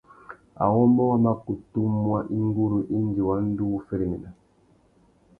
[0.63, 4.29] Awômô wa mà kutu muá ingurú indi wa ndú wu féréména.